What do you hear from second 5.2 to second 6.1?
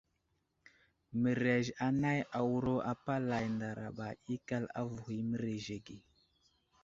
mərez age.